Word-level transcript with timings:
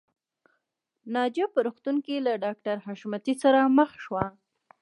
ناجیه 1.13 1.47
په 1.53 1.59
روغتون 1.65 1.95
کې 2.05 2.15
له 2.25 2.33
ډاکټر 2.43 2.75
حشمتي 2.85 3.33
سره 3.43 3.59
مخ 3.77 3.89
شوه 4.03 4.23